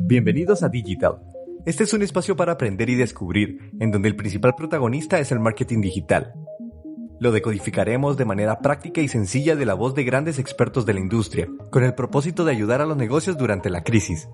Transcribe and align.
Bienvenidos 0.00 0.62
a 0.62 0.68
Digital. 0.68 1.20
Este 1.64 1.84
es 1.84 1.92
un 1.92 2.02
espacio 2.02 2.36
para 2.36 2.52
aprender 2.52 2.90
y 2.90 2.96
descubrir, 2.96 3.70
en 3.78 3.90
donde 3.90 4.08
el 4.08 4.16
principal 4.16 4.54
protagonista 4.56 5.18
es 5.20 5.32
el 5.32 5.40
marketing 5.40 5.80
digital. 5.80 6.34
Lo 7.20 7.30
decodificaremos 7.30 8.16
de 8.16 8.24
manera 8.24 8.58
práctica 8.58 9.00
y 9.00 9.08
sencilla 9.08 9.54
de 9.54 9.64
la 9.64 9.74
voz 9.74 9.94
de 9.94 10.04
grandes 10.04 10.38
expertos 10.38 10.86
de 10.86 10.94
la 10.94 11.00
industria, 11.00 11.48
con 11.70 11.84
el 11.84 11.94
propósito 11.94 12.44
de 12.44 12.52
ayudar 12.52 12.80
a 12.80 12.86
los 12.86 12.96
negocios 12.96 13.38
durante 13.38 13.70
la 13.70 13.84
crisis. 13.84 14.28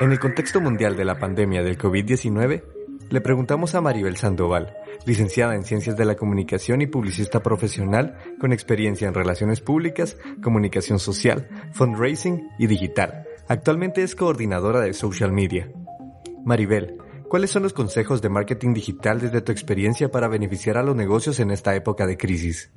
En 0.00 0.12
el 0.12 0.20
contexto 0.20 0.60
mundial 0.60 0.96
de 0.96 1.04
la 1.04 1.18
pandemia 1.18 1.62
del 1.62 1.78
COVID-19, 1.78 2.62
le 3.12 3.20
preguntamos 3.20 3.74
a 3.74 3.82
Maribel 3.82 4.16
Sandoval, 4.16 4.74
licenciada 5.04 5.54
en 5.54 5.64
Ciencias 5.64 5.98
de 5.98 6.06
la 6.06 6.16
Comunicación 6.16 6.80
y 6.80 6.86
publicista 6.86 7.42
profesional 7.42 8.16
con 8.40 8.54
experiencia 8.54 9.06
en 9.06 9.12
relaciones 9.12 9.60
públicas, 9.60 10.16
comunicación 10.42 10.98
social, 10.98 11.46
fundraising 11.74 12.48
y 12.58 12.66
digital. 12.68 13.26
Actualmente 13.48 14.02
es 14.02 14.16
coordinadora 14.16 14.80
de 14.80 14.94
social 14.94 15.30
media. 15.30 15.70
Maribel, 16.42 16.96
¿cuáles 17.28 17.50
son 17.50 17.64
los 17.64 17.74
consejos 17.74 18.22
de 18.22 18.30
marketing 18.30 18.72
digital 18.72 19.20
desde 19.20 19.42
tu 19.42 19.52
experiencia 19.52 20.10
para 20.10 20.26
beneficiar 20.26 20.78
a 20.78 20.82
los 20.82 20.96
negocios 20.96 21.38
en 21.38 21.50
esta 21.50 21.74
época 21.76 22.06
de 22.06 22.16
crisis? 22.16 22.70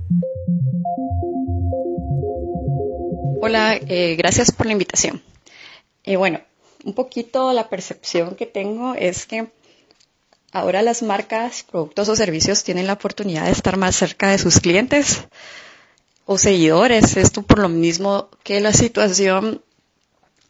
Hola, 3.40 3.78
eh, 3.88 4.18
gracias 4.18 4.52
por 4.52 4.66
la 4.66 4.74
invitación. 4.74 5.22
Eh, 6.04 6.18
bueno, 6.18 6.42
un 6.84 6.94
poquito 6.94 7.54
la 7.54 7.70
percepción 7.70 8.36
que 8.36 8.46
tengo 8.46 8.96
es 8.96 9.26
que 9.26 9.48
Ahora 10.56 10.82
las 10.82 11.04
marcas, 11.04 11.64
productos 11.70 12.08
o 12.08 12.16
servicios 12.16 12.64
tienen 12.64 12.88
la 12.88 12.94
oportunidad 12.94 13.44
de 13.44 13.52
estar 13.52 13.76
más 13.76 13.94
cerca 13.94 14.32
de 14.32 14.38
sus 14.38 14.62
clientes 14.62 15.28
o 16.26 16.38
seguidores. 16.38 17.18
Esto 17.18 17.42
por 17.42 17.60
lo 17.60 17.68
mismo 17.68 18.30
que 18.42 18.62
la 18.62 18.72
situación 18.72 19.62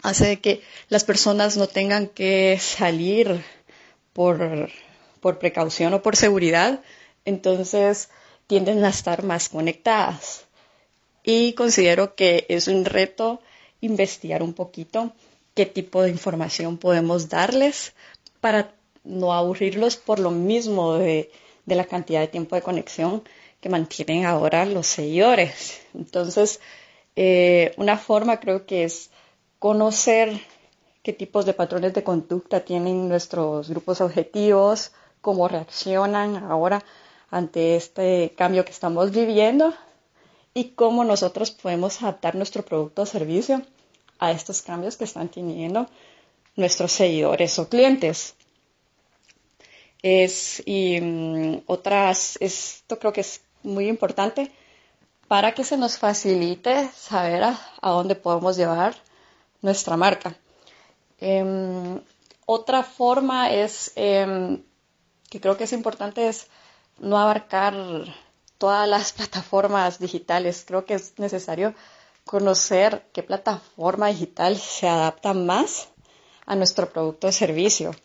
hace 0.03 0.39
que 0.39 0.61
las 0.89 1.05
personas 1.05 1.57
no 1.57 1.65
tengan 1.65 2.05
que 2.05 2.59
salir 2.61 3.43
por, 4.13 4.69
por 5.21 5.39
precaución 5.39 5.91
o 5.95 6.03
por 6.03 6.15
seguridad. 6.15 6.81
Entonces 7.25 8.09
tienden 8.45 8.85
a 8.85 8.89
estar 8.89 9.23
más 9.23 9.49
conectadas. 9.49 10.45
Y 11.23 11.53
considero 11.53 12.13
que 12.13 12.45
es 12.47 12.67
un 12.67 12.85
reto 12.85 13.41
investigar 13.81 14.43
un 14.43 14.53
poquito 14.53 15.13
qué 15.55 15.65
tipo 15.65 16.03
de 16.03 16.11
información 16.11 16.77
podemos 16.77 17.27
darles 17.27 17.93
para 18.39 18.71
no 19.05 19.33
aburrirlos 19.33 19.97
por 19.97 20.19
lo 20.19 20.31
mismo 20.31 20.95
de, 20.95 21.31
la 21.65 21.85
cantidad 21.85 22.19
de 22.19 22.27
tiempo 22.27 22.55
de 22.55 22.61
conexión 22.61 23.23
que 23.61 23.69
mantienen 23.69 24.25
ahora 24.25 24.65
los 24.65 24.87
seguidores. 24.87 25.81
Entonces, 25.93 26.59
eh, 27.15 27.73
una 27.77 27.97
forma 27.97 28.39
creo 28.39 28.65
que 28.65 28.83
es 28.83 29.09
conocer 29.59 30.39
qué 31.01 31.13
tipos 31.13 31.45
de 31.45 31.53
patrones 31.53 31.93
de 31.93 32.03
conducta 32.03 32.65
tienen 32.65 33.07
nuestros 33.07 33.69
grupos 33.69 34.01
objetivos, 34.01 34.91
cómo 35.21 35.47
reaccionan 35.47 36.37
ahora 36.37 36.83
ante 37.31 37.75
este 37.75 38.33
cambio 38.37 38.65
que 38.65 38.71
estamos 38.71 39.11
viviendo 39.11 39.73
y 40.53 40.69
cómo 40.69 41.03
nosotros 41.03 41.51
podemos 41.51 42.01
adaptar 42.01 42.35
nuestro 42.35 42.63
producto 42.63 43.03
o 43.03 43.05
servicio 43.05 43.61
a 44.19 44.31
estos 44.31 44.61
cambios 44.61 44.97
que 44.97 45.03
están 45.03 45.29
teniendo 45.29 45.87
nuestros 46.55 46.91
seguidores 46.91 47.59
o 47.59 47.67
clientes 47.67 48.35
es 50.05 50.61
y 50.67 51.01
mm, 51.01 51.63
otras 51.65 52.37
esto 52.39 52.99
creo 52.99 53.11
que 53.11 53.21
es 53.21 53.41
muy 53.63 53.87
importante 53.87 54.51
para 55.27 55.55
que 55.55 55.63
se 55.63 55.77
nos 55.77 55.97
facilite 55.97 56.89
saber 56.95 57.43
a, 57.43 57.57
dónde 57.81 58.13
podemos 58.13 58.55
llevar 58.55 58.95
nuestra 59.63 59.97
marca. 59.97 60.37
Em, 61.19 61.99
otra 62.45 62.83
forma 62.83 63.49
es 63.49 63.93
em, 63.95 64.61
que 65.27 65.41
creo 65.41 65.57
que 65.57 65.63
es 65.63 65.73
importante 65.73 66.27
es 66.27 66.45
no 66.99 67.17
abarcar 67.17 67.73
todas 68.59 68.87
las 68.87 69.11
plataformas 69.17 69.97
digitales. 69.97 70.65
Creo 70.67 70.85
que 70.85 70.93
es 70.93 71.17
necesario 71.17 71.73
conocer 72.25 73.07
qué 73.11 73.23
plataforma 73.23 74.09
digital 74.09 74.55
se 74.57 74.87
adapta 74.87 75.33
más 75.33 75.89
a 76.45 76.55
nuestro 76.55 76.87
producto 76.91 77.25
o 77.27 77.31
servicio 77.31 77.95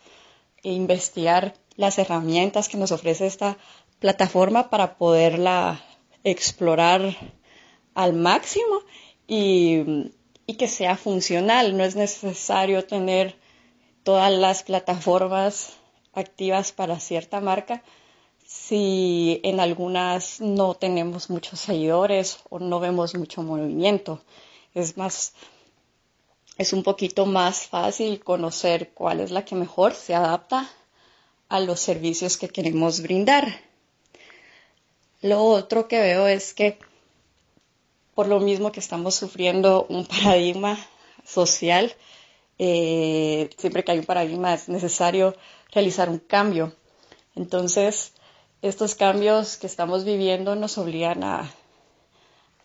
e 0.63 0.71
investigar 0.71 1.53
las 1.75 1.97
herramientas 1.97 2.69
que 2.69 2.77
nos 2.77 2.91
ofrece 2.91 3.25
esta 3.25 3.57
plataforma 3.99 4.69
para 4.69 4.97
poderla 4.97 5.81
explorar 6.23 7.15
al 7.93 8.13
máximo 8.13 8.81
y, 9.27 10.11
que 10.57 10.67
sea 10.67 10.97
funcional. 10.97 11.77
No 11.77 11.83
es 11.85 11.95
necesario 11.95 12.85
tener 12.85 13.37
todas 14.03 14.31
las 14.31 14.63
plataformas 14.63 15.77
activas 16.13 16.73
para 16.73 16.99
cierta 16.99 17.39
marca 17.39 17.81
si 18.45 19.39
en 19.43 19.61
algunas 19.61 20.41
no 20.41 20.73
tenemos 20.73 21.29
muchos 21.29 21.61
seguidores 21.61 22.39
o 22.49 22.59
no 22.59 22.81
vemos 22.81 23.15
mucho 23.15 23.43
movimiento. 23.43 24.21
Es 24.73 24.97
más, 24.97 25.33
es 26.61 26.73
un 26.73 26.83
poquito 26.83 27.25
más 27.25 27.65
fácil 27.65 28.23
conocer 28.23 28.91
cuál 28.93 29.19
es 29.19 29.31
la 29.31 29.43
que 29.43 29.55
mejor 29.55 29.95
se 29.95 30.13
adapta 30.13 30.69
a 31.49 31.59
los 31.59 31.79
servicios 31.79 32.37
que 32.37 32.49
queremos 32.49 33.01
brindar. 33.01 33.61
Lo 35.21 35.43
otro 35.43 35.87
que 35.87 35.99
veo 35.99 36.27
es 36.27 36.53
que 36.53 36.77
por 38.13 38.27
lo 38.27 38.39
mismo 38.39 38.71
que 38.71 38.79
estamos 38.79 39.15
sufriendo 39.15 39.87
un 39.89 40.05
paradigma 40.05 40.77
social, 41.25 41.95
eh, 42.59 43.49
siempre 43.57 43.83
que 43.83 43.93
hay 43.93 43.99
un 43.99 44.05
paradigma 44.05 44.53
es 44.53 44.69
necesario 44.69 45.35
realizar 45.71 46.11
un 46.11 46.19
cambio. 46.19 46.75
Entonces, 47.35 48.13
estos 48.61 48.93
cambios 48.93 49.57
que 49.57 49.65
estamos 49.65 50.05
viviendo 50.05 50.55
nos 50.55 50.77
obligan 50.77 51.23
a, 51.23 51.51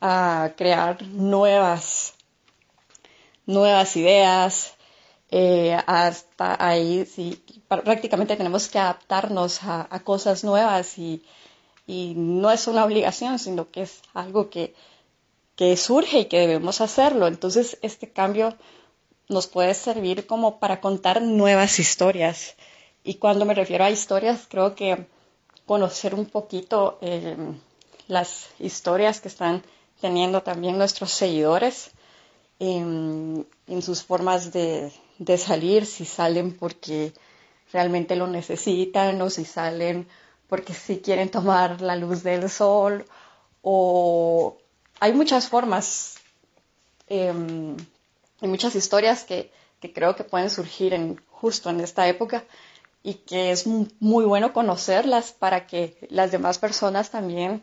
a 0.03 0.53
crear 0.55 1.03
nuevas, 1.03 2.16
nuevas 3.47 3.97
ideas, 3.97 4.75
eh, 5.31 5.77
hasta 5.87 6.57
ahí 6.65 7.05
sí, 7.07 7.43
prácticamente 7.69 8.37
tenemos 8.37 8.69
que 8.69 8.79
adaptarnos 8.79 9.61
a, 9.63 9.89
cosas 10.05 10.45
nuevas 10.45 10.99
y, 10.99 11.23
no 11.89 12.51
es 12.51 12.67
una 12.67 12.85
obligación, 12.85 13.39
sino 13.39 13.71
que 13.71 13.83
es 13.83 14.03
algo 14.13 14.51
que, 14.51 14.75
que 15.55 15.77
surge 15.77 16.21
y 16.21 16.25
que 16.27 16.41
debemos 16.41 16.81
hacerlo. 16.81 17.29
Entonces, 17.29 17.79
este 17.83 18.11
cambio 18.11 18.57
nos 19.29 19.47
puede 19.47 19.73
servir 19.75 20.27
como 20.27 20.59
para 20.59 20.81
contar 20.81 21.23
nuevas 21.23 21.79
historias. 21.79 22.57
Y 23.05 23.15
cuando 23.15 23.45
me 23.45 23.55
refiero 23.55 23.85
a 23.85 23.91
historias, 23.91 24.47
creo 24.49 24.75
que 24.75 25.07
conocer 25.65 26.15
un 26.15 26.27
poquito 26.27 26.99
eh, 27.03 27.37
las 28.09 28.49
historias 28.59 29.21
que 29.21 29.29
están 29.29 29.63
teniendo 30.01 30.43
también 30.43 30.79
nuestros 30.79 31.13
seguidores 31.13 31.93
en 32.59 33.47
sus 33.83 34.03
formas 34.03 34.53
de, 34.53 34.93
de 35.19 35.39
salir, 35.39 35.87
si 35.87 36.05
salen 36.05 36.57
porque 36.57 37.13
realmente 37.73 38.17
lo 38.17 38.27
necesitan 38.27 39.21
o 39.21 39.31
si 39.31 39.45
salen 39.45 40.07
porque 40.49 40.75
si 40.75 40.99
quieren 40.99 41.31
tomar 41.31 41.81
la 41.81 41.97
luz 41.97 42.23
del 42.23 42.49
sol 42.49 43.05
o 43.63 44.57
hay 45.01 45.13
muchas 45.13 45.49
formas 45.49 46.17
em, 47.09 47.77
y 48.41 48.47
muchas 48.47 48.75
historias 48.75 49.25
que, 49.25 49.51
creo 49.95 50.17
que 50.17 50.25
pueden 50.25 50.51
surgir 50.51 50.93
en, 50.95 51.21
justo 51.31 51.71
en 51.71 51.81
esta 51.81 52.09
época 52.09 52.45
y 53.05 53.15
que 53.15 53.53
es 53.53 53.67
muy 53.67 54.25
bueno 54.25 54.53
conocerlas 54.53 55.31
para 55.33 55.69
que 55.69 55.97
las 56.11 56.33
demás 56.33 56.59
personas 56.59 57.11
también 57.11 57.63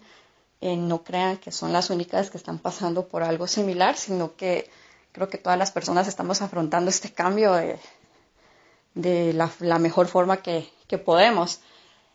eh, 0.61 0.77
no 0.77 1.03
crean 1.03 1.35
que 1.37 1.51
son 1.51 1.73
las 1.73 1.89
únicas 1.89 2.29
que 2.29 2.37
están 2.37 2.59
pasando 2.59 3.09
por 3.09 3.23
algo 3.23 3.47
similar, 3.47 3.97
sino 3.97 4.37
que 4.37 4.69
creo 5.13 5.29
que 5.29 5.37
todas 5.37 5.57
las 5.57 5.71
personas 5.71 6.07
estamos 6.07 6.41
afrontando 6.41 6.89
este 6.89 7.13
cambio 7.13 7.53
de, 8.95 9.33
la, 9.33 9.79
mejor 9.79 10.07
forma 10.07 10.37
que, 10.41 10.69
podemos. 11.05 11.61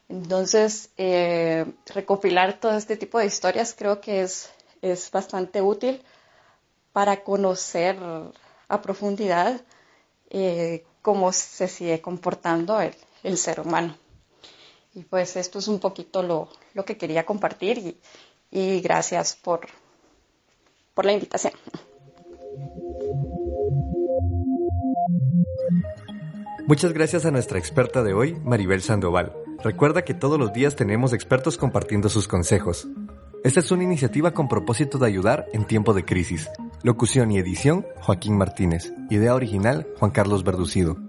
Entonces, 0.08 0.90
eh, 0.96 1.66
recopilar 1.86 2.60
todo 2.60 2.76
este 2.76 2.96
tipo 2.96 3.18
de 3.18 3.26
historias 3.26 3.74
creo 3.76 4.00
que 4.00 4.22
es, 4.22 4.50
es 4.82 5.10
bastante 5.10 5.60
útil 5.62 6.00
para 6.92 7.24
conocer 7.24 7.96
a 8.68 8.80
profundidad 8.80 9.60
eh, 10.30 10.84
cómo 11.02 11.32
se 11.32 11.66
sigue 11.66 12.00
comportando 12.00 12.80
el, 12.80 12.94
el, 13.24 13.36
ser 13.36 13.60
humano. 13.60 13.96
Y 14.94 15.02
pues 15.02 15.36
esto 15.36 15.58
es 15.58 15.66
un 15.66 15.80
poquito 15.80 16.22
lo, 16.22 16.48
lo 16.74 16.84
que 16.84 16.96
quería 16.96 17.26
compartir 17.26 17.78
y, 17.78 18.00
y 18.50 18.80
gracias 18.80 19.34
por, 19.34 19.66
por 20.94 21.04
la 21.04 21.12
invitación. 21.12 21.52
Muchas 26.66 26.92
gracias 26.92 27.24
a 27.24 27.30
nuestra 27.30 27.58
experta 27.58 28.02
de 28.02 28.12
hoy, 28.12 28.36
Maribel 28.44 28.82
Sandoval. 28.82 29.32
Recuerda 29.64 30.02
que 30.02 30.14
todos 30.14 30.38
los 30.38 30.52
días 30.52 30.76
tenemos 30.76 31.12
expertos 31.12 31.56
compartiendo 31.56 32.08
sus 32.08 32.28
consejos. 32.28 32.86
Esta 33.42 33.60
es 33.60 33.70
una 33.70 33.84
iniciativa 33.84 34.32
con 34.32 34.48
propósito 34.48 34.98
de 34.98 35.06
ayudar 35.06 35.46
en 35.52 35.64
tiempo 35.64 35.94
de 35.94 36.04
crisis. 36.04 36.50
Locución 36.82 37.30
y 37.30 37.38
edición, 37.38 37.86
Joaquín 38.00 38.36
Martínez. 38.36 38.92
Idea 39.10 39.34
original, 39.34 39.86
Juan 39.98 40.10
Carlos 40.10 40.44
Verducido. 40.44 41.07